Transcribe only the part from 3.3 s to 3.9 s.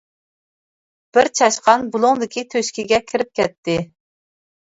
كەتتى.